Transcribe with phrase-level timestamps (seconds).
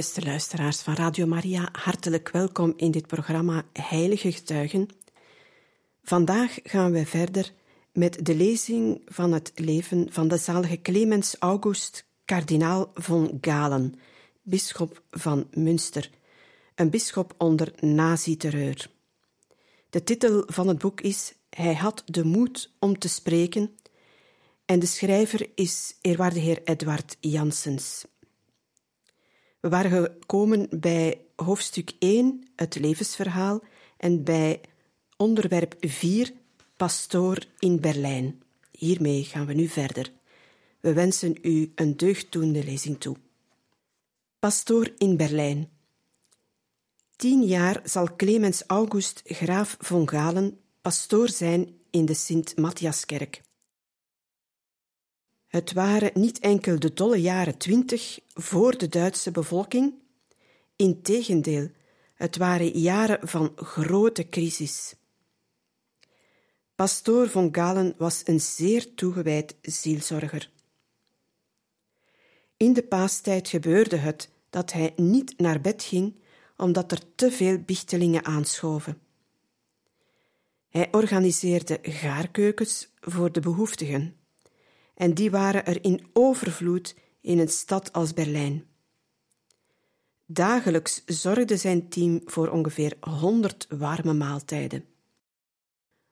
[0.00, 4.88] Beste luisteraars van Radio Maria, hartelijk welkom in dit programma Heilige Getuigen.
[6.02, 7.52] Vandaag gaan we verder
[7.92, 13.94] met de lezing van het leven van de zalige Clemens August, kardinaal von Galen,
[14.42, 16.10] bisschop van Münster,
[16.74, 18.90] een bisschop onder nazi-terreur.
[19.90, 23.76] De titel van het boek is Hij had de moed om te spreken
[24.64, 28.04] en de schrijver is eerwaarde heer Edward Janssens.
[29.60, 33.62] We waren gekomen bij hoofdstuk 1, het levensverhaal,
[33.96, 34.60] en bij
[35.16, 36.32] onderwerp 4,
[36.76, 38.42] pastoor in Berlijn.
[38.70, 40.12] Hiermee gaan we nu verder.
[40.80, 43.16] We wensen u een deugddoende lezing toe.
[44.38, 45.70] Pastoor in Berlijn.
[47.16, 53.40] Tien jaar zal Clemens August Graaf von Galen pastoor zijn in de Sint-Matthiaskerk.
[55.50, 59.94] Het waren niet enkel de dolle jaren twintig voor de Duitse bevolking,
[60.76, 61.70] integendeel,
[62.14, 64.94] het waren jaren van grote crisis.
[66.74, 70.50] Pastoor von Galen was een zeer toegewijd zielzorger.
[72.56, 76.14] In de paastijd gebeurde het dat hij niet naar bed ging
[76.56, 79.00] omdat er te veel bichtelingen aanschoven.
[80.68, 84.19] Hij organiseerde gaarkeukens voor de behoeftigen
[85.00, 88.64] en die waren er in overvloed in een stad als Berlijn.
[90.26, 94.84] Dagelijks zorgde zijn team voor ongeveer 100 warme maaltijden.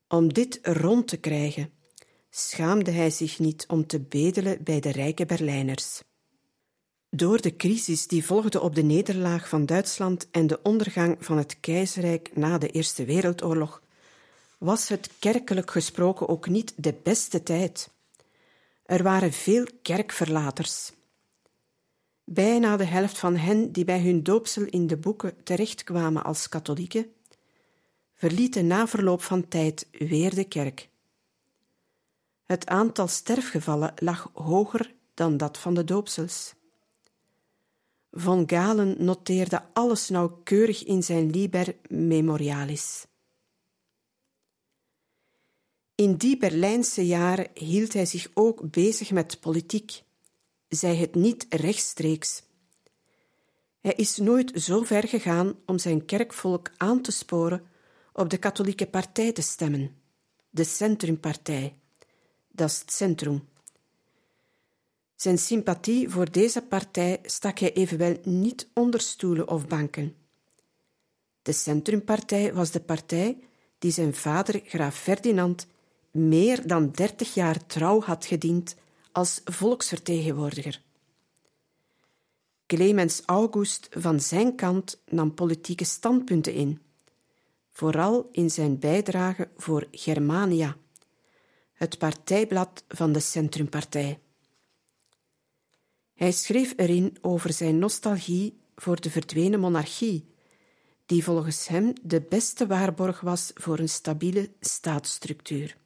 [0.08, 1.70] Om dit rond te krijgen,
[2.30, 6.02] schaamde hij zich niet om te bedelen bij de rijke Berlijners.
[7.10, 11.60] Door de crisis die volgde op de nederlaag van Duitsland en de ondergang van het
[11.60, 13.82] keizerrijk na de Eerste Wereldoorlog,
[14.58, 17.96] was het kerkelijk gesproken ook niet de beste tijd.
[18.88, 20.92] Er waren veel kerkverlaters.
[22.24, 27.12] Bijna de helft van hen die bij hun doopsel in de boeken terechtkwamen als katholieken,
[28.14, 30.88] verlieten na verloop van tijd weer de kerk.
[32.44, 36.54] Het aantal sterfgevallen lag hoger dan dat van de doopsels.
[38.10, 43.07] Von Galen noteerde alles nauwkeurig in zijn Liber Memorialis.
[46.00, 50.02] In die Berlijnse jaren hield hij zich ook bezig met politiek,
[50.68, 52.42] zij het niet rechtstreeks.
[53.80, 57.66] Hij is nooit zo ver gegaan om zijn kerkvolk aan te sporen
[58.12, 59.96] op de katholieke partij te stemmen,
[60.50, 61.78] de Centrumpartij,
[62.48, 63.48] dat is het centrum.
[65.14, 70.16] Zijn sympathie voor deze partij stak hij evenwel niet onder stoelen of banken.
[71.42, 73.38] De Centrumpartij was de partij
[73.78, 75.66] die zijn vader, graaf Ferdinand,
[76.10, 78.76] meer dan dertig jaar trouw had gediend
[79.12, 80.82] als volksvertegenwoordiger.
[82.66, 86.80] Clemens August van zijn kant nam politieke standpunten in,
[87.70, 90.76] vooral in zijn bijdrage voor Germania,
[91.72, 94.20] het partijblad van de Centrumpartij.
[96.14, 100.34] Hij schreef erin over zijn nostalgie voor de verdwenen monarchie,
[101.06, 105.76] die volgens hem de beste waarborg was voor een stabiele staatsstructuur.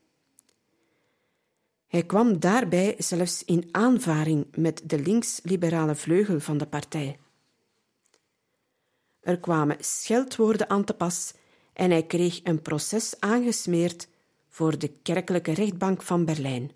[1.92, 7.19] Hij kwam daarbij zelfs in aanvaring met de links-liberale vleugel van de partij.
[9.20, 11.34] Er kwamen scheldwoorden aan te pas
[11.72, 14.08] en hij kreeg een proces aangesmeerd
[14.48, 16.70] voor de kerkelijke rechtbank van Berlijn.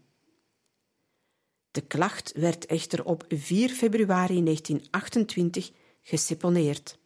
[1.71, 5.71] De klacht werd echter op 4 februari 1928
[6.03, 6.99] geseponeerd,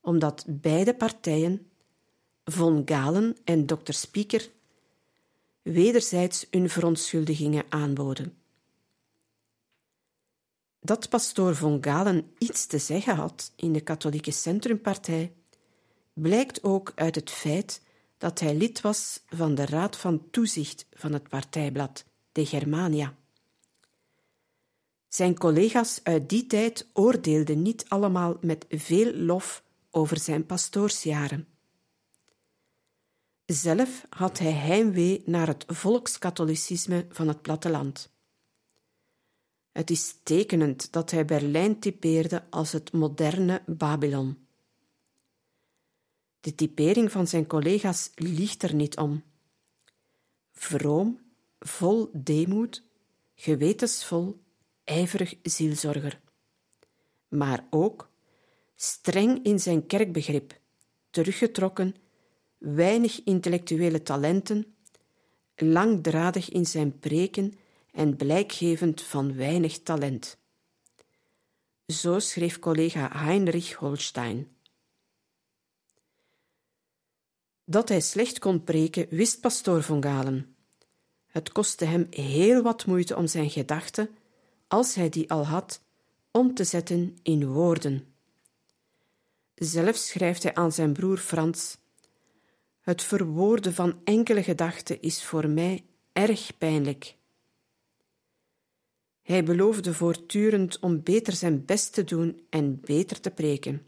[0.00, 1.70] omdat beide partijen,
[2.44, 4.50] von Galen en dokter Spieker,
[5.62, 8.36] wederzijds hun verontschuldigingen aanboden.
[10.80, 15.32] Dat pastoor von Galen iets te zeggen had in de katholieke Centrumpartij,
[16.12, 17.82] blijkt ook uit het feit
[18.18, 23.14] dat hij lid was van de Raad van Toezicht van het partijblad, de Germania.
[25.08, 31.51] Zijn collega's uit die tijd oordeelden niet allemaal met veel lof over zijn pastoorsjaren.
[33.52, 38.10] Zelf had hij heimwee naar het volkskatholicisme van het platteland.
[39.72, 44.46] Het is tekenend dat hij Berlijn typeerde als het moderne Babylon.
[46.40, 49.22] De typering van zijn collega's liegt er niet om.
[50.52, 51.20] Vroom,
[51.58, 52.82] vol deemoed,
[53.34, 54.40] gewetensvol,
[54.84, 56.20] ijverig zielzorger.
[57.28, 58.10] Maar ook
[58.74, 60.60] streng in zijn kerkbegrip,
[61.10, 62.01] teruggetrokken
[62.62, 64.74] weinig intellectuele talenten,
[65.56, 67.54] langdradig in zijn preken
[67.92, 70.38] en blijkgevend van weinig talent.
[71.86, 74.48] Zo schreef collega Heinrich Holstein.
[77.64, 80.56] Dat hij slecht kon preken, wist pastoor von Galen.
[81.26, 84.10] Het kostte hem heel wat moeite om zijn gedachten,
[84.68, 85.82] als hij die al had,
[86.30, 88.14] om te zetten in woorden.
[89.54, 91.76] Zelf schrijft hij aan zijn broer Frans:
[92.82, 97.16] Het verwoorden van enkele gedachten is voor mij erg pijnlijk.
[99.22, 103.86] Hij beloofde voortdurend om beter zijn best te doen en beter te preken.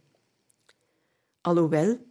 [1.40, 2.06] Alhoewel,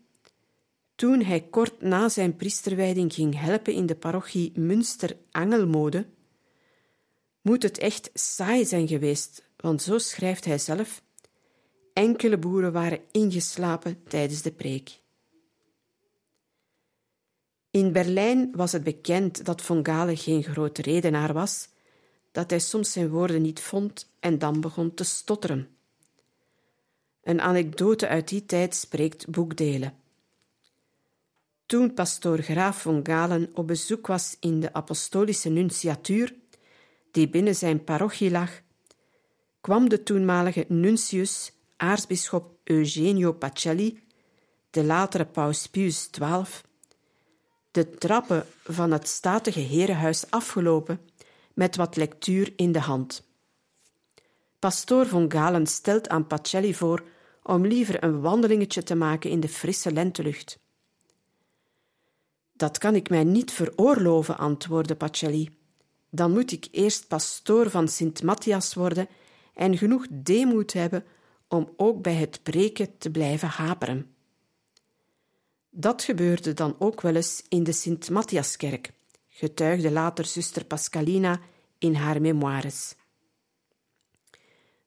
[0.95, 6.07] toen hij kort na zijn priesterwijding ging helpen in de parochie Münster-Angelmode,
[7.41, 11.03] moet het echt saai zijn geweest, want zo schrijft hij zelf:
[11.93, 15.02] enkele boeren waren ingeslapen tijdens de preek.
[17.73, 21.69] In Berlijn was het bekend dat von Galen geen grote redenaar was,
[22.31, 25.67] dat hij soms zijn woorden niet vond en dan begon te stotteren.
[27.23, 29.93] Een anekdote uit die tijd spreekt boekdelen.
[31.65, 36.35] Toen pastoor Graaf von Galen op bezoek was in de apostolische nunciatuur,
[37.11, 38.61] die binnen zijn parochie lag,
[39.61, 44.03] kwam de toenmalige nuntius, aartsbisschop Eugenio Pacelli,
[44.69, 46.71] de latere paus Pius XII,
[47.73, 50.99] de trappen van het statige herenhuis afgelopen
[51.53, 53.23] met wat lectuur in de hand.
[54.59, 57.03] Pastoor von Galen stelt aan Pacelli voor
[57.43, 60.59] om liever een wandelingetje te maken in de frisse lentelucht.
[62.53, 65.49] Dat kan ik mij niet veroorloven, antwoordde Pacelli.
[66.09, 69.07] Dan moet ik eerst pastoor van Sint Matthias worden
[69.53, 71.03] en genoeg deemoed hebben
[71.47, 74.12] om ook bij het preken te blijven haperen.
[75.75, 78.91] Dat gebeurde dan ook wel eens in de Sint Matthiaskerk,
[79.29, 81.39] getuigde later zuster Pascalina
[81.77, 82.95] in haar memoires.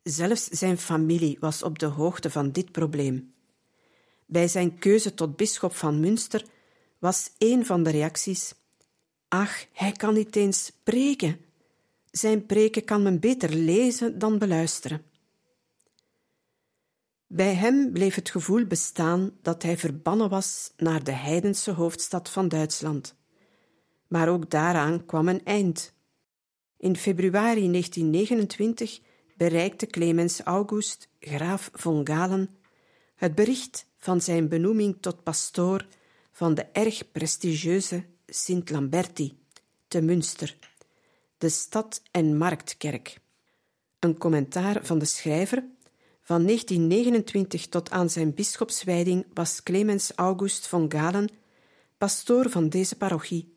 [0.02, 3.34] Zelfs zijn familie was op de hoogte van dit probleem.
[4.26, 6.44] Bij zijn keuze tot bisschop van Münster
[6.98, 8.54] was een van de reacties:
[9.28, 11.40] Ach, hij kan niet eens preken.
[12.10, 15.04] Zijn preken kan men beter lezen dan beluisteren.
[17.26, 22.48] Bij hem bleef het gevoel bestaan dat hij verbannen was naar de heidense hoofdstad van
[22.48, 23.14] Duitsland.
[24.06, 25.92] Maar ook daaraan kwam een eind.
[26.76, 29.00] In februari 1929
[29.36, 32.56] bereikte Clemens August, graaf von Galen,
[33.14, 35.86] het bericht van zijn benoeming tot pastoor
[36.32, 39.38] van de erg prestigieuze Sint Lamberti
[39.88, 40.56] te Münster,
[41.38, 43.20] de stad- en marktkerk.
[43.98, 45.64] Een commentaar van de schrijver
[46.26, 51.28] van 1929 tot aan zijn bisschopswijding was Clemens August von Galen
[51.98, 53.56] pastoor van deze parochie,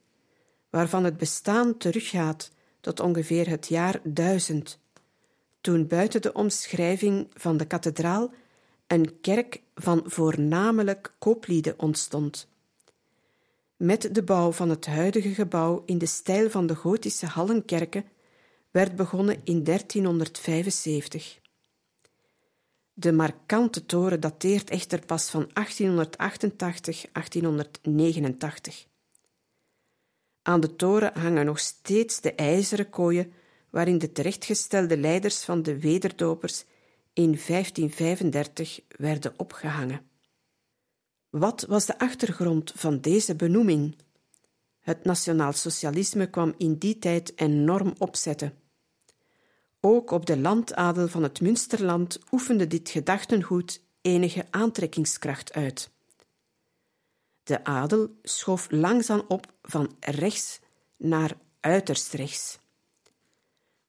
[0.70, 4.80] waarvan het bestaan teruggaat tot ongeveer het jaar 1000,
[5.62, 8.34] toen buiten de omschrijving van de kathedraal
[8.88, 12.48] een kerk van voornamelijk kooplieden ontstond.
[13.76, 18.06] Met de bouw van het huidige gebouw in de stijl van de gotische hallenkerken
[18.72, 21.40] werd begonnen in 1375.
[23.00, 25.52] De markante toren dateert echter pas van 1888-1889.
[30.42, 33.34] Aan de toren hangen nog steeds de ijzeren kooien
[33.70, 36.64] waarin de terechtgestelde leiders van de wederdopers
[37.14, 40.02] in 1535 werden opgehangen.
[41.30, 43.96] Wat was de achtergrond van deze benoeming?
[44.80, 48.54] Het nationaal-socialisme kwam in die tijd enorm opzetten.
[49.82, 55.90] Ook op de landadel van het Münsterland oefende dit gedachtengoed enige aantrekkingskracht uit.
[57.44, 60.60] De adel schoof langzaam op van rechts
[60.98, 62.60] naar uiterst rechts.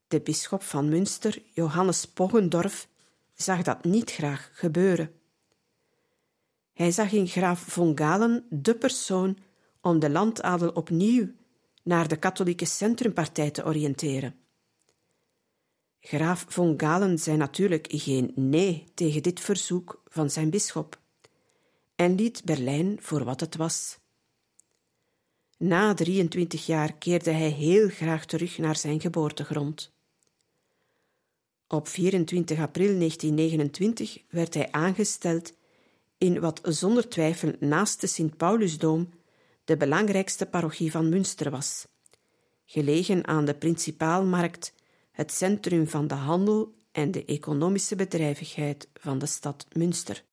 [0.07, 2.87] De bisschop van Münster, Johannes Poggendorf,
[3.33, 5.11] zag dat niet graag gebeuren.
[6.73, 9.37] Hij zag in graaf von Galen de persoon
[9.81, 11.31] om de landadel opnieuw
[11.83, 14.40] naar de katholieke centrumpartij te oriënteren.
[16.03, 20.99] Graaf von Galen zei natuurlijk geen nee tegen dit verzoek van zijn bisschop
[21.95, 23.99] en liet Berlijn voor wat het was.
[25.57, 29.91] Na 23 jaar keerde hij heel graag terug naar zijn geboortegrond.
[31.67, 35.53] Op 24 april 1929 werd hij aangesteld
[36.17, 39.09] in wat zonder twijfel naast de Sint-Paulusdoom
[39.65, 41.87] de belangrijkste parochie van Münster was,
[42.65, 44.73] gelegen aan de Principaalmarkt,
[45.11, 50.23] het centrum van de handel en de economische bedrijvigheid van de stad Münster.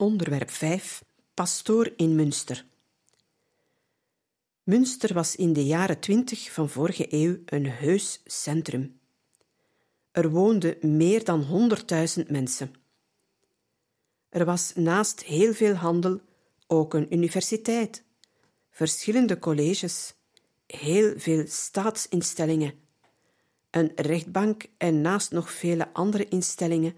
[0.00, 1.04] Onderwerp 5.
[1.34, 2.66] Pastoor in Münster.
[4.62, 9.00] Münster was in de jaren twintig van vorige eeuw een heus centrum.
[10.10, 12.74] Er woonden meer dan honderdduizend mensen.
[14.28, 16.20] Er was naast heel veel handel
[16.66, 18.04] ook een universiteit,
[18.70, 20.14] verschillende colleges,
[20.66, 22.74] heel veel staatsinstellingen,
[23.70, 26.96] een rechtbank en naast nog vele andere instellingen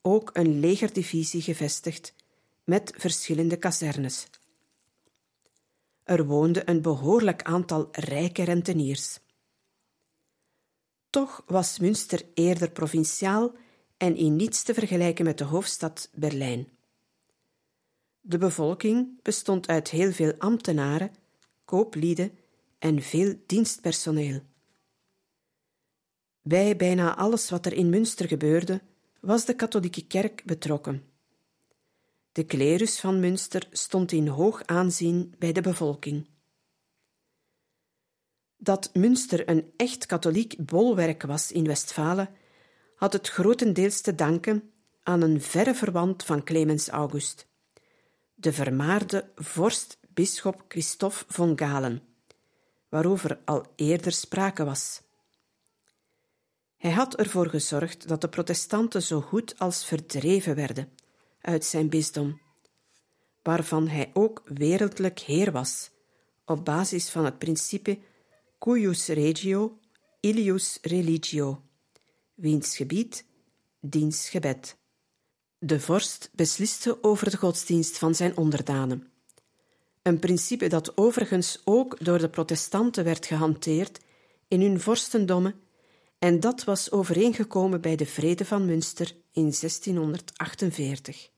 [0.00, 2.14] ook een legerdivisie gevestigd
[2.64, 4.26] met verschillende kazernes.
[6.04, 9.18] Er woonde een behoorlijk aantal rijke renteniers.
[11.10, 13.52] Toch was Münster eerder provinciaal
[13.96, 16.68] en in niets te vergelijken met de hoofdstad Berlijn.
[18.20, 21.10] De bevolking bestond uit heel veel ambtenaren,
[21.64, 22.38] kooplieden
[22.78, 24.40] en veel dienstpersoneel.
[26.42, 28.80] Bij bijna alles wat er in Münster gebeurde,
[29.20, 31.11] was de katholieke kerk betrokken.
[32.32, 36.28] De klerus van Münster stond in hoog aanzien bij de bevolking.
[38.56, 42.28] Dat Münster een echt katholiek bolwerk was in Westfalen,
[42.96, 44.72] had het grotendeels te danken
[45.02, 47.46] aan een verre verwant van Clemens August,
[48.34, 52.02] de vermaarde vorst-bisschop Christophe von Galen,
[52.88, 55.02] waarover al eerder sprake was.
[56.76, 60.92] Hij had ervoor gezorgd dat de protestanten zo goed als verdreven werden
[61.42, 62.40] uit zijn bisdom,
[63.42, 65.90] waarvan hij ook wereldlijk heer was,
[66.44, 67.98] op basis van het principe
[68.58, 69.78] cuius regio,
[70.20, 71.62] ilius religio,
[72.34, 73.24] wiens gebied,
[73.80, 74.76] diens gebed.
[75.58, 79.12] De vorst besliste over de godsdienst van zijn onderdanen.
[80.02, 84.00] Een principe dat overigens ook door de protestanten werd gehanteerd
[84.48, 85.60] in hun vorstendommen
[86.22, 91.31] en dat was overeengekomen bij de Vrede van Münster in 1648.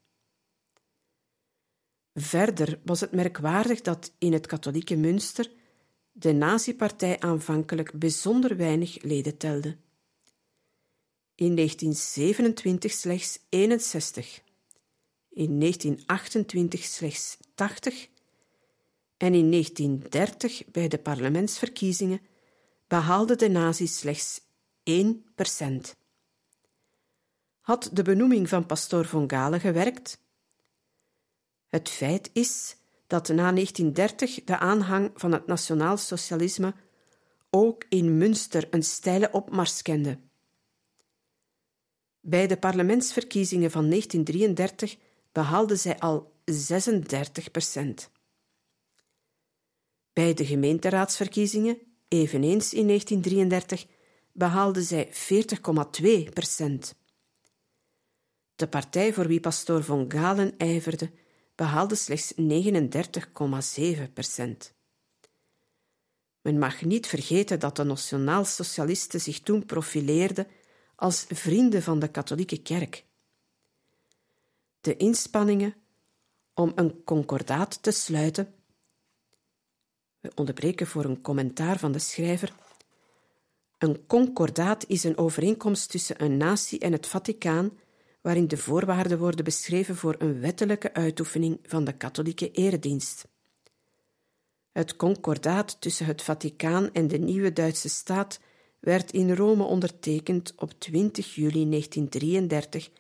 [2.15, 5.51] Verder was het merkwaardig dat in het katholieke Münster
[6.13, 9.77] de nazi-partij aanvankelijk bijzonder weinig leden telde.
[11.35, 14.43] In 1927 slechts 61,
[15.31, 18.09] in 1928 slechts 80
[19.17, 22.21] en in 1930 bij de parlementsverkiezingen
[22.87, 24.41] behaalden de nazi's slechts
[24.91, 24.95] 1%
[27.61, 30.23] Had de benoeming van pastoor von Galen gewerkt?
[31.75, 32.77] Het feit is
[33.07, 36.75] dat na 1930 de aanhang van het nationaal socialisme
[37.51, 40.19] ook in Münster een steile opmars kende.
[42.21, 44.97] Bij de parlementsverkiezingen van 1933
[45.33, 46.55] behaalde zij al 36%
[50.13, 51.79] Bij de gemeenteraadsverkiezingen,
[52.09, 53.87] eveneens in 1933,
[54.33, 55.13] behaalde zij
[56.27, 56.95] 40,2 procent.
[58.57, 61.11] De partij voor wie pastoor von Galen ijverde,
[61.55, 64.73] behaalde slechts 39,7 procent.
[66.41, 70.47] Men mag niet vergeten dat de nationaal-socialisten zich toen profileerden
[70.97, 73.05] als vrienden van de katholieke kerk.
[74.81, 75.75] De inspanningen
[76.55, 78.55] om een concordaat te sluiten.
[80.21, 82.53] We onderbreken voor een commentaar van de schrijver
[83.85, 87.71] een concordaat is een overeenkomst tussen een natie en het Vaticaan,
[88.25, 93.29] waarin de voorwaarden worden beschreven voor een wettelijke uitoefening van de katholieke eredienst.
[94.73, 98.41] Het concordaat tussen het Vaticaan en de nieuwe Duitse staat
[98.81, 102.91] werd in Rome ondertekend op 20 juli 1933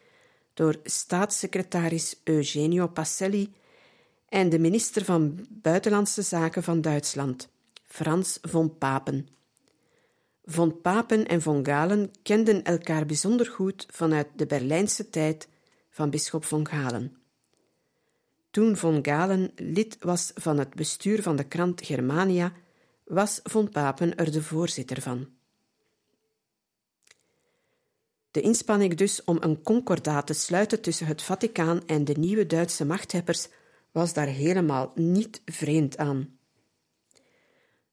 [0.54, 3.52] door staatssecretaris Eugenio Pacelli
[4.28, 7.48] en de minister van Buitenlandse Zaken van Duitsland,
[7.84, 9.28] Frans von Papen.
[10.46, 15.48] Von Papen en von Galen kenden elkaar bijzonder goed vanuit de Berlijnse tijd
[15.90, 17.16] van bisschop von Galen.
[18.50, 22.52] Toen von Galen lid was van het bestuur van de krant Germania,
[23.04, 25.28] was von Papen er de voorzitter van.
[28.30, 32.84] De inspanning dus om een concordaat te sluiten tussen het Vaticaan en de nieuwe Duitse
[32.84, 33.48] machthebbers
[33.92, 36.33] was daar helemaal niet vreemd aan.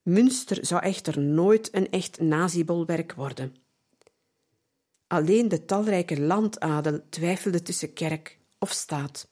[0.01, 3.55] Münster zou echter nooit een echt nazibolwerk worden.
[5.07, 9.29] Alleen de talrijke landadel twijfelde tussen kerk of staat.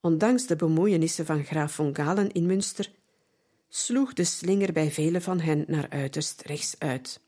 [0.00, 2.92] Ondanks de bemoeienissen van graaf von Galen in Münster,
[3.68, 7.20] sloeg de slinger bij velen van hen naar uiterst rechts uit.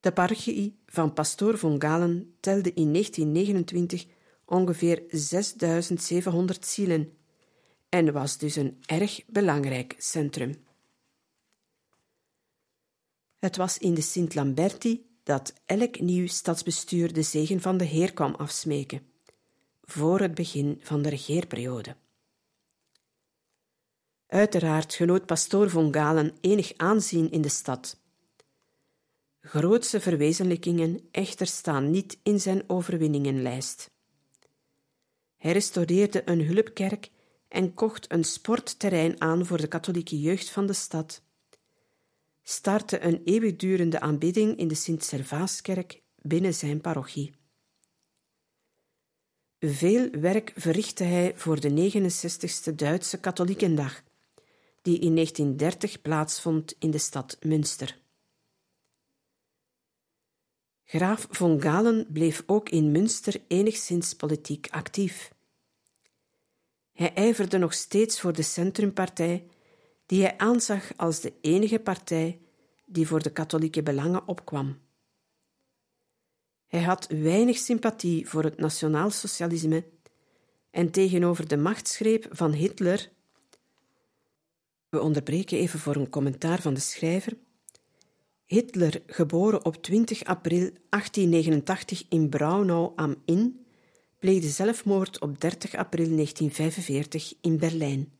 [0.00, 4.06] De parochie van pastoor von Galen telde in 1929
[4.44, 7.16] ongeveer 6700 zielen
[7.88, 10.64] en was dus een erg belangrijk centrum.
[13.38, 18.34] Het was in de Sint-Lamberti dat elk nieuw stadsbestuur de zegen van de Heer kwam
[18.34, 19.14] afsmeken.
[19.88, 21.96] voor het begin van de regeerperiode.
[24.26, 28.00] Uiteraard genoot pastoor von Galen enig aanzien in de stad.
[29.40, 33.90] Grootse verwezenlijkingen echter staan niet in zijn overwinningenlijst.
[35.36, 37.10] Hij restaureerde een hulpkerk
[37.48, 41.22] en kocht een sportterrein aan voor de katholieke jeugd van de stad,
[42.42, 47.34] startte een eeuwigdurende aanbidding in de Sint-Servaaskerk binnen zijn parochie.
[49.58, 54.02] Veel werk verrichtte hij voor de 69ste Duitse Katholiekendag,
[54.82, 57.98] die in 1930 plaatsvond in de stad Münster.
[60.84, 65.35] Graaf von Galen bleef ook in Münster enigszins politiek actief.
[66.96, 69.46] Hij ijverde nog steeds voor de Centrumpartij,
[70.06, 72.40] die hij aanzag als de enige partij
[72.84, 74.78] die voor de katholieke belangen opkwam.
[76.66, 79.84] Hij had weinig sympathie voor het nationaalsocialisme
[80.70, 83.10] en tegenover de machtsgreep van Hitler.
[84.88, 87.36] We onderbreken even voor een commentaar van de schrijver.
[88.44, 93.65] Hitler, geboren op 20 april 1889 in Braunau am Inn,
[94.26, 98.12] pleegde zelfmoord op 30 april 1945 in Berlijn.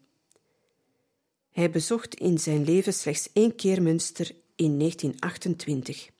[1.51, 6.11] Hij bezocht in zijn leven slechts één keer Münster in 1928.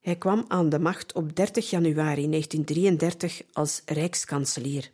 [0.00, 4.90] Hij kwam aan de macht op 30 januari 1933 als rijkskanselier.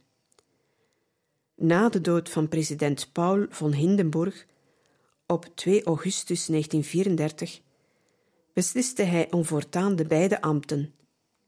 [1.54, 4.46] Na de dood van president Paul von Hindenburg
[5.26, 7.60] op 2 augustus 1934
[8.52, 10.94] besliste hij om voortaan de beide ambten,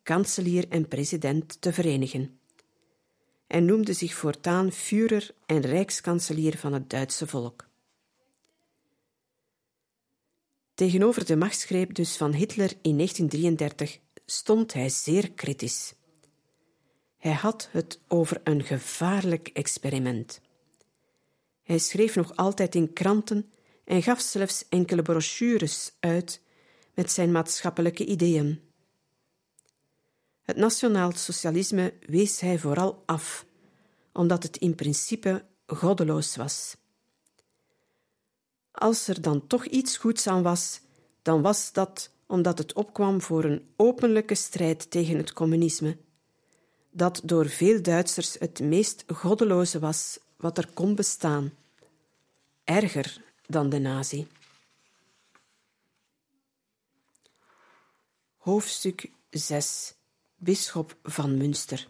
[0.09, 2.38] kanselier en president, te verenigen.
[3.47, 7.68] Hij noemde zich voortaan Führer en rijkskanselier van het Duitse volk.
[10.75, 15.94] Tegenover de machtsgreep dus van Hitler in 1933 stond hij zeer kritisch.
[17.18, 20.40] Hij had het over een gevaarlijk experiment.
[21.62, 23.53] Hij schreef nog altijd in kranten
[23.85, 26.42] en gaf zelfs enkele brochures uit
[26.94, 28.67] met zijn maatschappelijke ideeën.
[30.48, 33.46] Het nationaal socialisme wees hij vooral af,
[34.12, 36.76] omdat het in principe goddeloos was.
[38.70, 40.80] Als er dan toch iets goeds aan was,
[41.22, 45.96] dan was dat omdat het opkwam voor een openlijke strijd tegen het communisme,
[46.90, 51.52] dat door veel Duitsers het meest goddeloze was wat er kon bestaan,
[52.64, 54.26] erger dan de nazi.
[58.37, 59.96] Hoofdstuk 6
[60.40, 61.88] Bisschop van Münster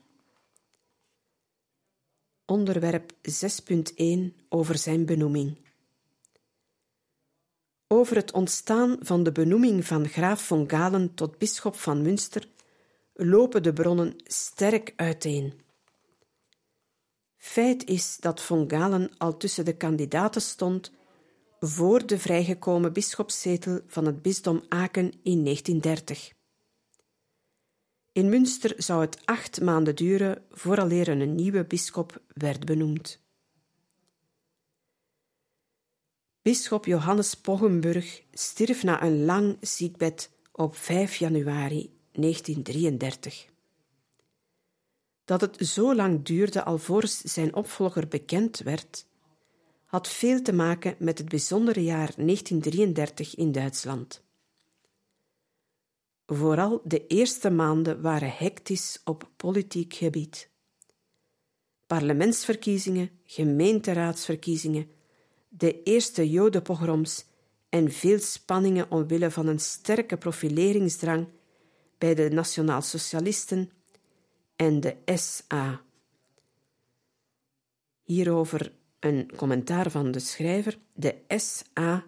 [2.47, 3.19] Onderwerp 6.1
[4.49, 5.57] over zijn benoeming
[7.87, 12.49] over het ontstaan van de benoeming van graaf von Galen tot bisschop van Münster
[13.15, 15.61] lopen de bronnen sterk uiteen.
[17.37, 20.93] Feit is dat von Galen al tussen de kandidaten stond
[21.61, 26.37] voor de vrijgekomen bisschopszetel van het bisdom Aken in 1930.
[28.19, 33.21] In Münster zou het acht maanden duren vooraleer een nieuwe bisschop werd benoemd.
[36.43, 43.47] Bisschop Johannes Poggenburg stierf na een lang ziekbed op 5 januari 1933.
[45.25, 49.07] Dat het zo lang duurde alvorens zijn opvolger bekend werd,
[49.85, 54.27] had veel te maken met het bijzondere jaar 1933 in Duitsland.
[56.31, 60.51] Vooral de eerste maanden waren hectisch op politiek gebied.
[61.87, 64.91] Parlementsverkiezingen, gemeenteraadsverkiezingen
[65.49, 67.25] de eerste jodenpogroms
[67.69, 71.29] en veel spanningen omwille van een sterke profileringsdrang
[71.99, 73.71] bij de nationaalsocialisten
[74.57, 75.83] en de SA.
[78.03, 80.79] Hierover een commentaar van de schrijver.
[80.93, 82.05] De SA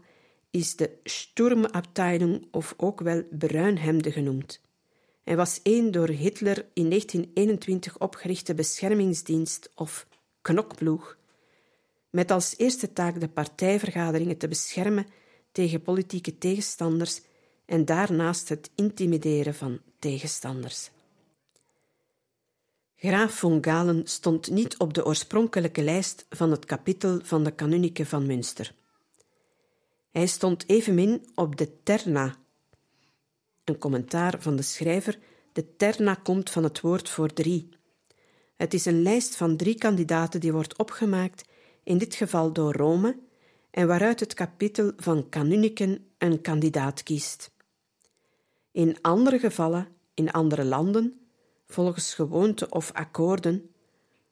[0.51, 4.61] is de Sturmabteilung of ook wel Bruinhemde genoemd
[5.25, 10.07] en was een door Hitler in 1921 opgerichte beschermingsdienst of
[10.43, 11.19] knokploeg
[12.11, 15.07] met als eerste taak de partijvergaderingen te beschermen
[15.53, 17.21] tegen politieke tegenstanders
[17.65, 20.91] en daarnaast het intimideren van tegenstanders.
[22.97, 28.07] Graaf von Galen stond niet op de oorspronkelijke lijst van het kapitel van de kanunike
[28.07, 28.75] van Münster.
[30.11, 32.37] Hij stond evenmin op de terna.
[33.65, 35.19] Een commentaar van de schrijver:
[35.53, 37.69] de terna komt van het woord voor drie.
[38.57, 41.49] Het is een lijst van drie kandidaten die wordt opgemaakt
[41.83, 43.19] in dit geval door Rome,
[43.71, 47.51] en waaruit het kapitel van kanuniken een kandidaat kiest.
[48.73, 51.21] In andere gevallen, in andere landen,
[51.67, 53.71] volgens gewoonte of akkoorden,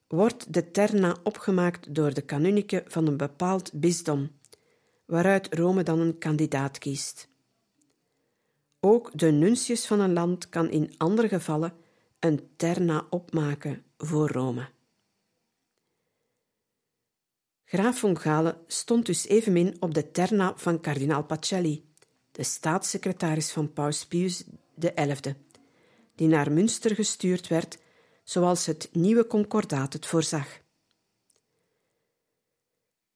[0.08, 4.30] wordt de terna opgemaakt door de kanunniken van een bepaald bisdom,
[5.08, 7.28] waaruit Rome dan een kandidaat kiest.
[8.80, 11.72] Ook de nuntius van een land kan in andere gevallen
[12.18, 14.68] een terna opmaken voor Rome.
[17.64, 21.84] Graaf von Galen stond dus evenmin op de terna van kardinaal Pacelli,
[22.32, 24.44] de staatssecretaris van Paus Pius
[24.78, 25.34] XI,
[26.14, 27.78] die naar Münster gestuurd werd,
[28.24, 30.60] zoals het nieuwe concordaat het voorzag.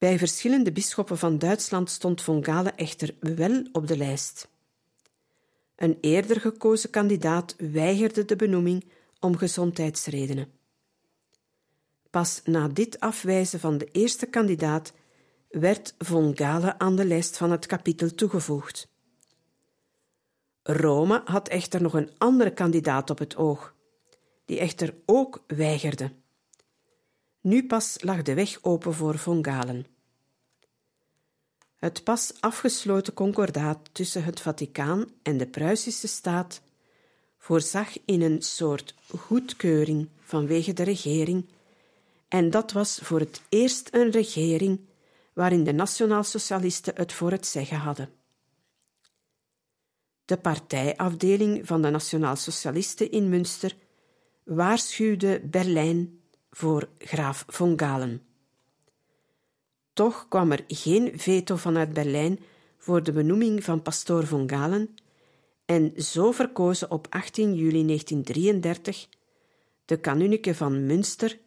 [0.03, 4.47] Bij verschillende bisschoppen van Duitsland stond von Galen echter wel op de lijst.
[5.75, 8.85] Een eerder gekozen kandidaat weigerde de benoeming
[9.19, 10.51] om gezondheidsredenen.
[12.09, 14.93] Pas na dit afwijzen van de eerste kandidaat
[15.49, 18.87] werd von Galen aan de lijst van het kapitel toegevoegd.
[20.63, 23.75] Rome had echter nog een andere kandidaat op het oog,
[24.45, 26.11] die echter ook weigerde.
[27.43, 29.85] Nu pas lag de weg open voor von Galen.
[31.75, 36.61] Het pas afgesloten concordaat tussen het Vaticaan en de Pruisische staat
[37.37, 41.45] voorzag in een soort goedkeuring vanwege de regering,
[42.27, 44.79] en dat was voor het eerst een regering
[45.33, 48.09] waarin de nationaal-socialisten het voor het zeggen hadden.
[50.25, 53.75] De partijafdeling van de nationaal-socialisten in Münster
[54.43, 56.22] waarschuwde Berlijn
[56.53, 58.21] voor graaf von Galen.
[59.93, 62.39] Toch kwam er geen veto vanuit Berlijn
[62.77, 64.95] voor de benoeming van pastoor von Galen
[65.65, 69.07] en zo verkozen op 18 juli 1933
[69.85, 71.39] de kanunike van Münster,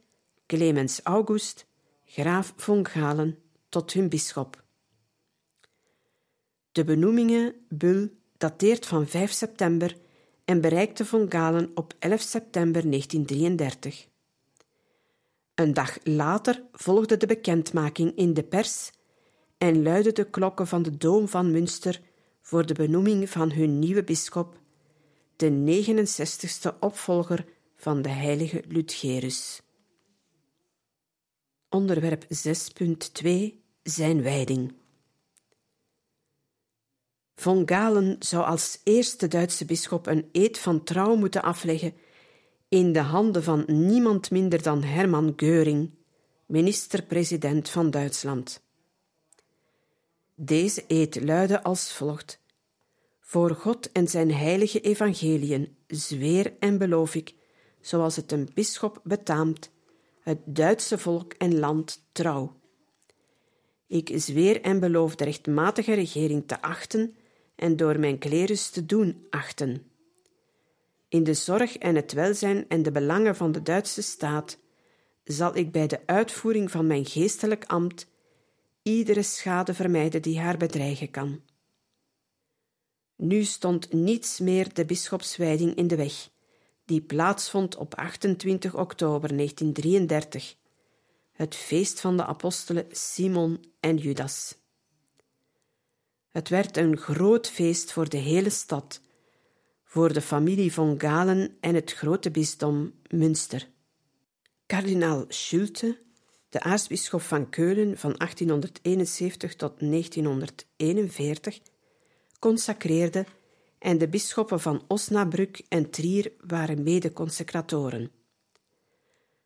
[0.47, 1.67] Clemens August,
[2.05, 3.39] graaf von Galen,
[3.69, 4.65] tot hun bisschop.
[6.73, 9.97] De benoemingen bul dateert van 5 september
[10.45, 14.09] en bereikte von Galen op 11 september 1933.
[15.57, 18.91] Een dag later volgde de bekendmaking in de pers
[19.59, 22.01] en luidden de klokken van de Doom van Münster
[22.41, 24.61] voor de benoeming van hun nieuwe bisschop,
[25.37, 29.63] de 69ste opvolger van de heilige Ludgerus.
[31.69, 33.31] Onderwerp 6.2
[33.83, 34.75] Zijn wijding.
[37.35, 41.95] Von Galen zou als eerste Duitse bisschop een eed van trouw moeten afleggen
[42.69, 45.91] in de handen van niemand minder dan Hermann Göring,
[46.47, 48.63] minister-president van Duitsland.
[50.35, 52.41] Deze eed luidde als volgt:
[53.21, 57.35] Voor God en zijn heilige evangeliën zweer en beloof ik,
[57.81, 59.71] zoals het een bisschop betaamt,
[60.21, 62.55] het Duitse volk en land trouw.
[63.87, 67.17] Ik zweer en beloof de rechtmatige regering te achten
[67.55, 69.91] en door mijn klerus te doen achten.
[71.09, 74.59] In de zorg en het welzijn en de belangen van de Duitse staat
[75.25, 78.07] zal ik bij de uitvoering van mijn geestelijk ambt
[78.83, 81.41] iedere schade vermijden die haar bedreigen kan.
[83.17, 86.29] Nu stond niets meer de bisschopswijding in de weg,
[86.85, 90.57] die plaatsvond op 28 oktober 1933,
[91.33, 94.59] het feest van de apostelen Simon en Judas.
[96.29, 99.01] Het werd een groot feest voor de hele stad,
[99.97, 103.69] voor de familie von Galen en het grote bisdom Münster.
[104.67, 105.99] Kardinaal Schulte,
[106.49, 111.59] de aartsbisschop van Keulen van 1871 tot 1941,
[112.39, 113.27] consacreerde
[113.79, 118.11] en de bisschoppen van Osnabrück en Trier waren mede-consecratoren.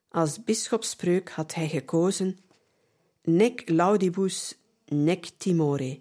[0.08, 2.38] Als bisschopspreuk had hij gekozen
[3.22, 6.00] Nec laudibus, nec timore,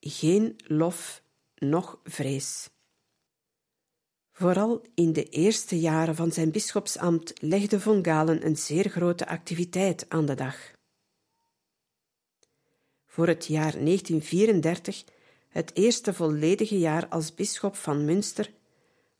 [0.00, 1.22] geen lof,
[1.54, 2.70] noch vrees.
[4.40, 10.06] Vooral in de eerste jaren van zijn bisschopsambt legde von Galen een zeer grote activiteit
[10.08, 10.56] aan de dag.
[13.06, 15.04] Voor het jaar 1934,
[15.48, 18.52] het eerste volledige jaar als bisschop van Münster,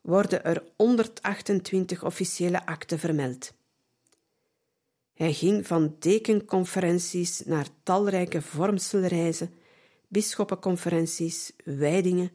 [0.01, 3.53] worden er 128 officiële akten vermeld.
[5.13, 9.53] Hij ging van dekenconferenties naar talrijke vormselreizen,
[10.07, 12.31] bisschoppenconferenties, wijdingen,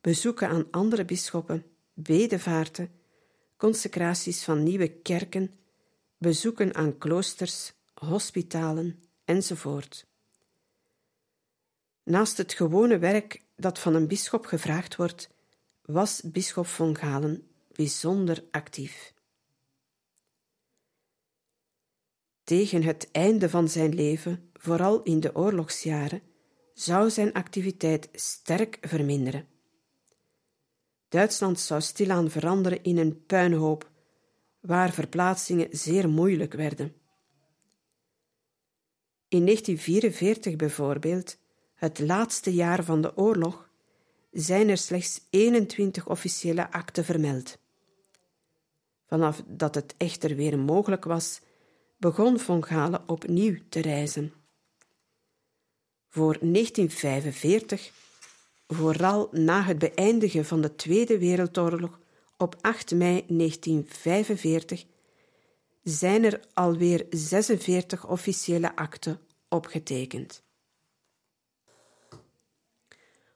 [0.00, 2.90] bezoeken aan andere bisschoppen bedevaarten,
[3.56, 5.54] consecraties van nieuwe kerken,
[6.18, 10.06] bezoeken aan kloosters, hospitalen enzovoort.
[12.02, 15.30] Naast het gewone werk dat van een bisschop gevraagd wordt,
[15.84, 19.14] was bisschop von Galen bijzonder actief.
[22.44, 26.22] Tegen het einde van zijn leven, vooral in de oorlogsjaren,
[26.74, 29.55] zou zijn activiteit sterk verminderen.
[31.08, 33.90] Duitsland zou stilaan veranderen in een puinhoop,
[34.60, 36.94] waar verplaatsingen zeer moeilijk werden.
[39.28, 41.36] In 1944 bijvoorbeeld,
[41.74, 43.68] het laatste jaar van de oorlog,
[44.30, 47.58] zijn er slechts 21 officiële akten vermeld.
[49.06, 51.40] Vanaf dat het echter weer mogelijk was,
[51.96, 54.32] begon von Galen opnieuw te reizen.
[56.08, 57.92] Voor 1945,
[58.66, 62.00] vooral na het beëindigen van de Tweede Wereldoorlog
[62.36, 64.84] op 8 mei 1945,
[65.82, 70.42] zijn er alweer 46 officiële akten opgetekend.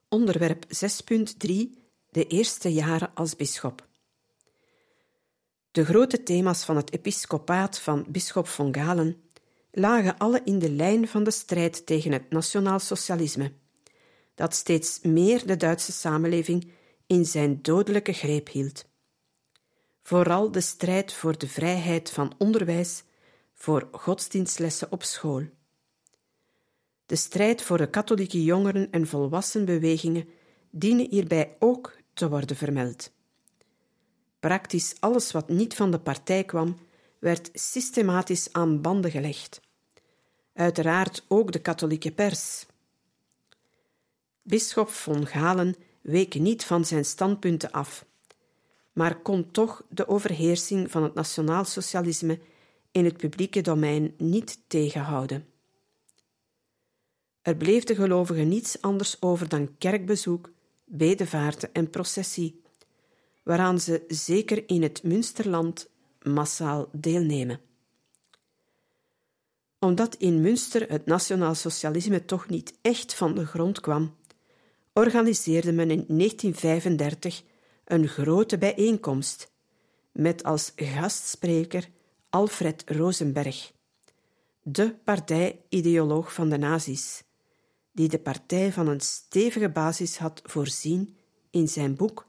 [0.09, 0.71] Onderwerp 6.3
[2.11, 3.89] De eerste jaren als bisschop.
[5.71, 9.23] De grote thema's van het episcopaat van bisschop von Galen
[9.71, 13.53] lagen alle in de lijn van de strijd tegen het nationaal socialisme,
[14.41, 16.71] dat steeds meer de Duitse samenleving
[17.07, 18.85] in zijn dodelijke greep hield.
[20.03, 23.03] Vooral de strijd voor de vrijheid van onderwijs,
[23.55, 25.43] voor godsdienstlessen op school.
[27.07, 30.29] De strijd voor de katholieke jongeren en volwassenbewegingen
[30.71, 33.13] dienen hierbij ook te worden vermeld.
[34.39, 36.77] Praktisch alles wat niet van de partij kwam,
[37.19, 39.61] werd systematisch aan banden gelegd.
[40.53, 42.67] Uiteraard ook de katholieke pers.
[44.51, 48.05] Bisschop von Galen week niet van zijn standpunten af,
[48.93, 52.39] maar kon toch de overheersing van het nationaalsocialisme
[52.91, 55.47] in het publieke domein niet tegenhouden.
[57.43, 60.51] Er bleef de gelovigen niets anders over dan kerkbezoek,
[60.85, 62.63] bedevaarten en processie,
[63.43, 65.89] waaraan ze zeker in het Münsterland
[66.23, 67.61] massaal deelnemen.
[69.79, 74.19] Omdat in Münster het nationaal socialisme toch niet echt van de grond kwam,
[74.93, 77.43] organiseerde men in 1935
[77.85, 79.53] een grote bijeenkomst
[80.13, 81.89] met als gastspreker
[82.31, 83.73] Alfred Rosenberg,
[84.63, 87.23] de partijideoloog van de nazi's
[87.93, 91.17] die de partij van een stevige basis had voorzien
[91.51, 92.27] in zijn boek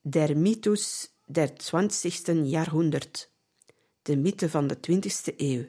[0.00, 2.50] Der Mythos der 20.
[2.50, 3.30] Jahrhundert,
[4.02, 5.64] de mythe van de 20e eeuw.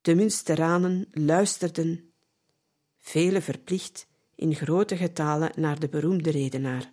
[0.00, 2.12] De Münsteranen luisterden,
[2.98, 4.06] vele verplicht,
[4.44, 6.92] in grote getalen naar de beroemde redenaar.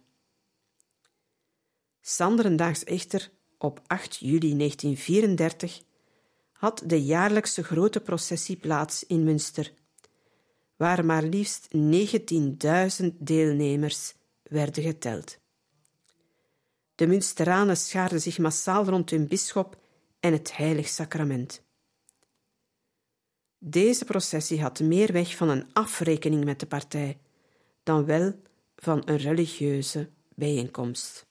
[2.01, 5.81] Sanderendaags echter, op 8 juli 1934,
[6.51, 9.73] had de jaarlijkse grote processie plaats in Münster,
[10.75, 11.67] waar maar liefst
[13.01, 15.37] 19.000 deelnemers werden geteld.
[16.95, 19.79] De Münsteranen schaarden zich massaal rond hun bisschop
[20.19, 21.63] en het heilig sacrament.
[23.57, 27.19] Deze processie had meer weg van een afrekening met de partij
[27.91, 28.34] dan wel
[28.75, 31.30] van een religieuze bijeenkomst.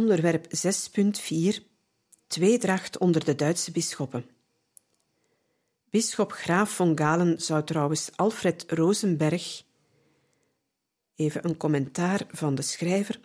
[0.00, 0.50] Onderwerp 6.4
[2.26, 4.24] Tweedracht onder de Duitse bisschoppen.
[5.90, 9.62] Bisschop Graaf von Galen zou trouwens Alfred Rosenberg.
[11.14, 13.20] Even een commentaar van de schrijver.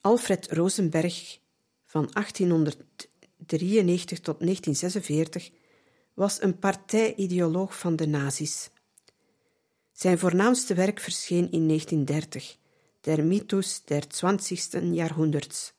[0.00, 1.38] Alfred Rosenberg
[1.84, 5.50] van 1893 tot 1946
[6.14, 8.70] was een partijideoloog van de nazi's.
[9.92, 12.56] Zijn voornaamste werk verscheen in 1930,
[13.00, 14.94] Der Mythos der 20.
[14.94, 15.74] Jahrhunderts.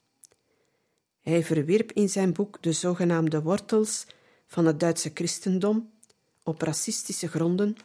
[1.28, 4.06] Hij verwierp in zijn boek de zogenaamde wortels
[4.46, 5.92] van het Duitse christendom
[6.44, 7.76] op racistische gronden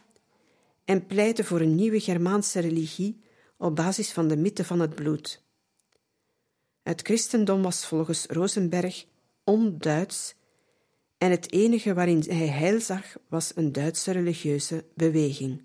[0.85, 3.21] en pleitte voor een nieuwe Germaanse religie
[3.57, 5.43] op basis van de mythe van het bloed.
[6.83, 9.05] Het christendom was volgens Rosenberg
[9.43, 10.35] on-Duits
[11.17, 15.61] en het enige waarin hij heil zag was een Duitse religieuze beweging.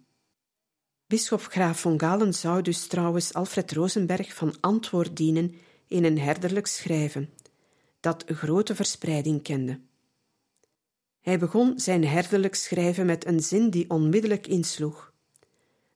[1.06, 5.54] Bisschop Graaf von Galen zou dus trouwens Alfred Rosenberg van antwoord dienen
[5.86, 7.30] in een herderlijk schrijven
[8.08, 9.80] dat grote verspreiding kende.
[11.20, 15.12] Hij begon zijn herderlijk schrijven met een zin die onmiddellijk insloeg.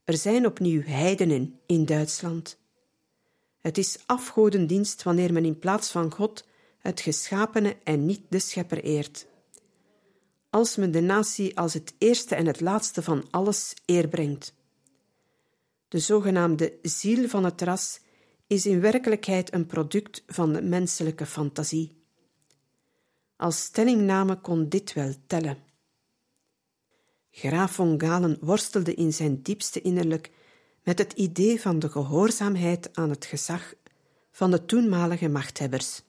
[0.05, 2.59] Er zijn opnieuw heidenen in Duitsland.
[3.61, 6.47] Het is afgodendienst wanneer men in plaats van God
[6.79, 9.27] het geschapene en niet de schepper eert.
[10.51, 14.55] Als men de natie als het eerste en het laatste van alles eer brengt.
[15.89, 18.01] De zogenaamde ziel van het ras
[18.47, 22.02] is in werkelijkheid een product van de menselijke fantasie.
[23.43, 25.59] Als stellingname kon dit wel tellen.
[27.31, 30.31] Graaf von Galen worstelde in zijn diepste innerlijk
[30.83, 33.75] met het idee van de gehoorzaamheid aan het gezag
[34.31, 36.03] van de toenmalige machthebbers.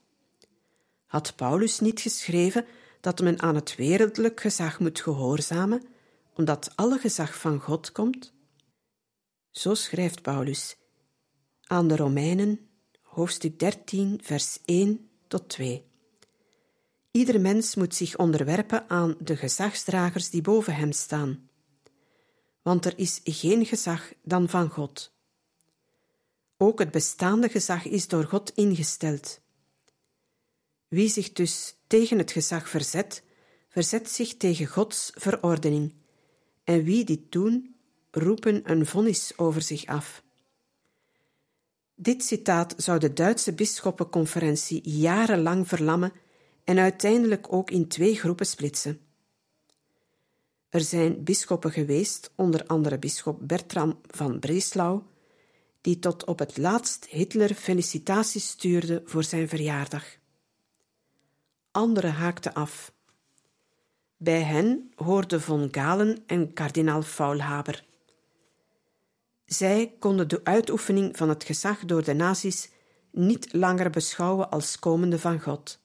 [1.06, 2.66] Had Paulus niet geschreven
[3.02, 5.84] dat men aan het wereldlijk gezag moet gehoorzamen,
[6.36, 8.34] omdat alle gezag van God komt?
[9.50, 10.78] Zo schrijft Paulus
[11.64, 12.60] aan de Romeinen,
[13.02, 15.92] hoofdstuk 13, vers 1 tot 2.
[17.14, 21.50] Ieder mens moet zich onderwerpen aan de gezagsdragers die boven hem staan.
[22.62, 25.14] Want er is geen gezag dan van God.
[26.58, 29.42] Ook het bestaande gezag is door God ingesteld.
[30.88, 33.24] Wie zich dus tegen het gezag verzet,
[33.70, 35.94] verzet zich tegen Gods verordening,
[36.64, 37.76] en wie dit doen,
[38.12, 40.24] roepen een vonnis over zich af.
[41.96, 46.14] Dit citaat zou de Duitse bisschoppenconferentie jarenlang verlammen
[46.64, 49.00] en uiteindelijk ook in twee groepen splitsen.
[50.70, 55.02] Er zijn bisschoppen geweest, onder andere bisschop Bertram van Breslau,
[55.82, 60.06] die tot op het laatst Hitler felicitaties stuurde voor zijn verjaardag.
[61.72, 62.94] Anderen haakten af.
[64.18, 67.86] Bij hen hoorden von Galen en kardinaal Faulhaber.
[69.46, 72.70] Zij konden de uitoefening van het gezag door de nazi's
[73.12, 75.83] niet langer beschouwen als komende van God.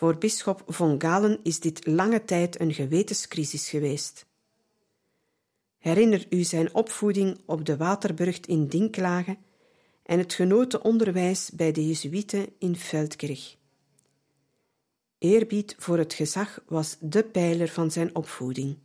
[0.00, 4.26] Voor bisschop von Galen is dit lange tijd een gewetenscrisis geweest.
[5.78, 9.36] Herinner u zijn opvoeding op de Waterburgt in Dinklage
[10.02, 13.56] en het genoten onderwijs bij de Jezuïeten in Feldkirch.
[15.18, 18.78] Eerbied voor het gezag was de pijler van zijn opvoeding.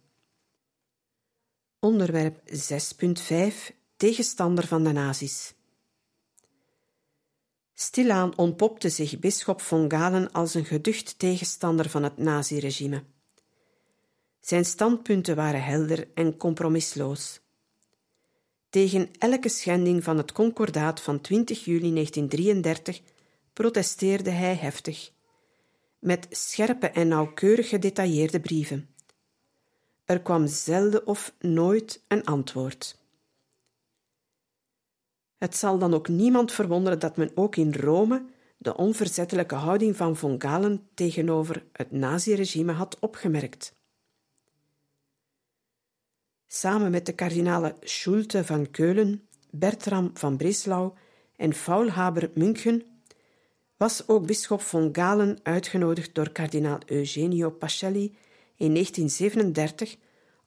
[1.80, 5.54] Onderwerp 6.5 Tegenstander van de nazi's.
[7.78, 13.04] Stilaan ontpopte zich bisschop von Galen als een geducht tegenstander van het naziregime.
[14.40, 17.40] Zijn standpunten waren helder en compromisloos.
[18.70, 23.02] Tegen elke schending van het concordaat van 20 juli 1933
[23.54, 25.12] protesteerde hij heftig,
[26.00, 28.90] met scherpe en nauwkeurig gedetailleerde brieven.
[30.06, 33.05] Er kwam zelden of nooit een antwoord.
[35.46, 38.26] Het zal dan ook niemand verwonderen dat men ook in Rome
[38.58, 43.76] de onverzettelijke houding van von Galen tegenover het naziregime had opgemerkt.
[46.48, 50.92] Samen met de kardinalen Schulte van Keulen, Bertram van Breslau
[51.36, 52.84] en Faulhaber München
[53.78, 58.16] was ook bisschop von Galen uitgenodigd door kardinaal Eugenio Pacelli
[58.56, 59.96] in 1937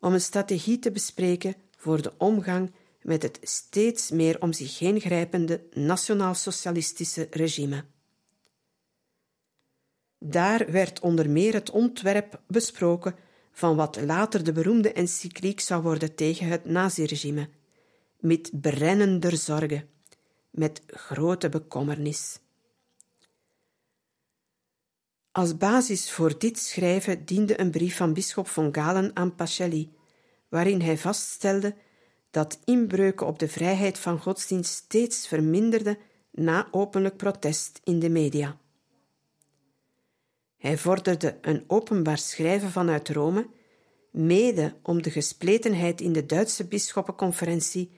[0.00, 2.70] om een strategie te bespreken voor de omgang
[3.02, 7.84] met het steeds meer om zich heen grijpende nationaal-socialistische regime.
[10.18, 13.14] Daar werd onder meer het ontwerp besproken
[13.52, 17.48] van wat later de beroemde encycliek zou worden tegen het naziregime,
[18.20, 19.88] met brennender zorgen,
[20.50, 22.38] met grote bekommernis.
[25.32, 29.92] Als basis voor dit schrijven diende een brief van bisschop von Galen aan Pacelli,
[30.48, 31.74] waarin hij vaststelde
[32.30, 35.98] dat inbreuken op de vrijheid van godsdienst steeds verminderden
[36.30, 38.58] na openlijk protest in de media.
[40.58, 43.48] Hij vorderde een openbaar schrijven vanuit Rome,
[44.10, 47.90] mede om de gespletenheid in de Duitse bisschoppenconferentie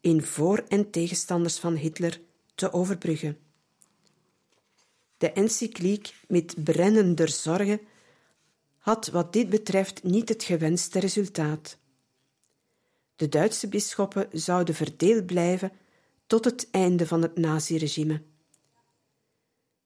[0.00, 2.20] in voor- en tegenstanders van Hitler
[2.54, 3.38] te overbruggen.
[5.18, 7.80] De encycliek met brennender zorgen
[8.78, 11.78] had wat dit betreft niet het gewenste resultaat.
[13.18, 15.72] De Duitse bisschoppen zouden verdeeld blijven
[16.26, 18.22] tot het einde van het naziregime.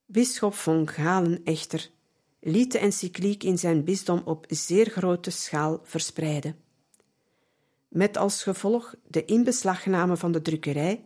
[0.05, 1.89] Bisschop von Galen echter
[2.39, 6.59] liet de encycliek in zijn bisdom op zeer grote schaal verspreiden.
[7.87, 11.05] Met als gevolg de inbeslagname van de drukkerij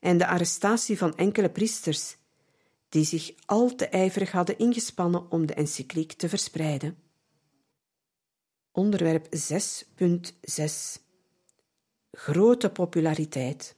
[0.00, 2.16] en de arrestatie van enkele priesters,
[2.88, 6.98] die zich al te ijverig hadden ingespannen om de encycliek te verspreiden.
[8.72, 11.03] Onderwerp 6.6
[12.16, 13.76] Grote populariteit.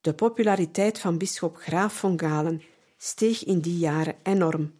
[0.00, 2.62] De populariteit van bisschop Graaf von Galen
[2.96, 4.72] steeg in die jaren enorm.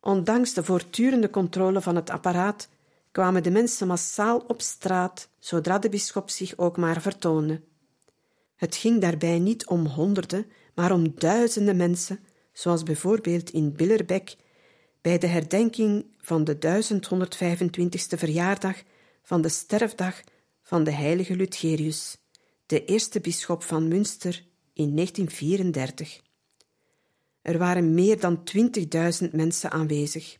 [0.00, 2.68] Ondanks de voortdurende controle van het apparaat
[3.12, 7.60] kwamen de mensen massaal op straat zodra de bisschop zich ook maar vertoonde.
[8.56, 12.20] Het ging daarbij niet om honderden, maar om duizenden mensen,
[12.52, 14.36] zoals bijvoorbeeld in Billerbeck
[15.00, 18.82] bij de herdenking van de 1125ste verjaardag
[19.22, 20.20] van de sterfdag
[20.68, 22.16] van de heilige Lutgerius,
[22.66, 26.20] de eerste bisschop van Münster in 1934.
[27.42, 28.42] Er waren meer dan
[29.22, 30.38] 20.000 mensen aanwezig.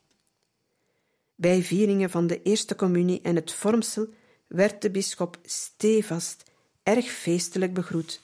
[1.35, 4.09] Bij vieringen van de eerste communie en het vormsel
[4.47, 6.43] werd de bisschop stevast
[6.83, 8.22] erg feestelijk begroet.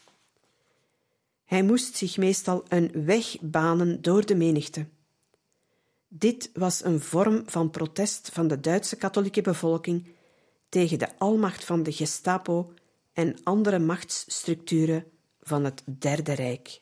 [1.45, 4.87] Hij moest zich meestal een weg banen door de menigte.
[6.09, 10.13] Dit was een vorm van protest van de Duitse katholieke bevolking
[10.75, 12.73] tegen de almacht van de Gestapo
[13.13, 15.05] en andere machtsstructuren
[15.41, 16.81] van het Derde Rijk.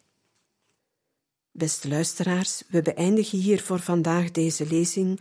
[1.50, 5.20] Beste luisteraars, we beëindigen hier voor vandaag deze lezing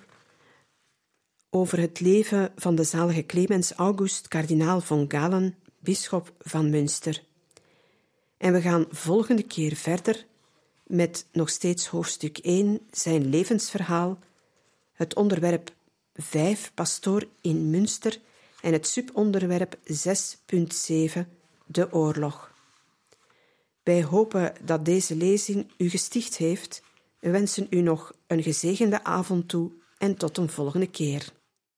[1.49, 7.23] over het leven van de zalige Clemens August, kardinaal von Galen, bisschop van Münster.
[8.37, 10.25] En we gaan volgende keer verder
[10.83, 14.19] met nog steeds hoofdstuk 1, zijn levensverhaal,
[14.93, 15.73] het onderwerp
[16.13, 18.19] 5, pastoor in Münster,
[18.61, 19.81] en het subonderwerp 6.7,
[21.65, 22.51] de oorlog.
[23.83, 26.83] Wij hopen dat deze lezing u gesticht heeft
[27.19, 31.40] en wensen u nog een gezegende avond toe en tot een volgende keer.